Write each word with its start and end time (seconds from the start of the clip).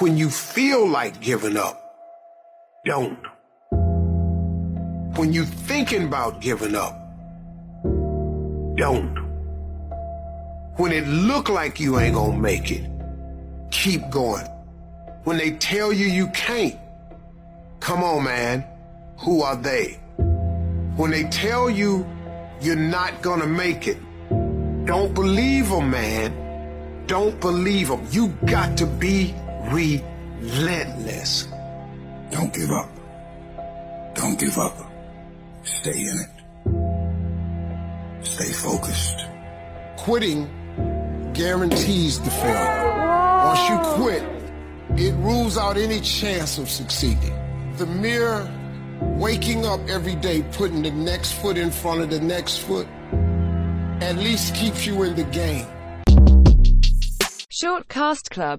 When 0.00 0.16
you 0.16 0.30
feel 0.30 0.88
like 0.88 1.20
giving 1.20 1.58
up, 1.58 1.78
don't. 2.86 3.18
When 5.18 5.30
you 5.30 5.44
thinking 5.44 6.04
about 6.04 6.40
giving 6.40 6.74
up, 6.74 6.94
don't. 8.78 9.14
When 10.76 10.90
it 10.92 11.06
look 11.06 11.50
like 11.50 11.78
you 11.78 11.98
ain't 12.00 12.14
gonna 12.14 12.38
make 12.38 12.70
it, 12.70 12.90
keep 13.70 14.08
going. 14.08 14.46
When 15.24 15.36
they 15.36 15.50
tell 15.50 15.92
you 15.92 16.06
you 16.06 16.28
can't, 16.28 16.78
come 17.80 18.02
on, 18.02 18.24
man. 18.24 18.64
Who 19.18 19.42
are 19.42 19.56
they? 19.56 20.00
When 20.96 21.10
they 21.10 21.24
tell 21.24 21.68
you 21.68 22.06
you're 22.62 22.74
not 22.74 23.20
gonna 23.20 23.46
make 23.46 23.86
it, 23.86 23.98
don't 24.86 25.12
believe 25.12 25.68
them, 25.68 25.90
man. 25.90 26.32
Don't 27.06 27.38
believe 27.38 27.88
them. 27.88 28.06
You 28.10 28.28
got 28.46 28.78
to 28.78 28.86
be 28.86 29.34
relentless. 29.70 31.48
Don't 32.30 32.52
give 32.52 32.70
up. 32.70 32.90
Don't 34.14 34.38
give 34.38 34.58
up. 34.58 34.76
Stay 35.62 36.00
in 36.00 36.18
it. 36.24 36.30
Stay 38.24 38.52
focused. 38.52 39.26
Quitting 39.96 40.48
guarantees 41.34 42.20
the 42.20 42.30
failure. 42.30 42.90
Once 43.44 43.68
you 43.68 43.78
quit, 43.94 44.22
it 44.98 45.14
rules 45.16 45.56
out 45.56 45.76
any 45.76 46.00
chance 46.00 46.58
of 46.58 46.68
succeeding. 46.68 47.34
The 47.76 47.86
mere 47.86 48.50
waking 49.00 49.64
up 49.66 49.80
every 49.88 50.16
day, 50.16 50.42
putting 50.52 50.82
the 50.82 50.90
next 50.90 51.32
foot 51.34 51.56
in 51.56 51.70
front 51.70 52.00
of 52.00 52.10
the 52.10 52.20
next 52.20 52.58
foot, 52.58 52.86
at 54.02 54.16
least 54.16 54.54
keeps 54.54 54.84
you 54.86 55.02
in 55.04 55.14
the 55.14 55.24
game. 55.24 55.66
Shortcast 57.60 58.30
Club 58.30 58.58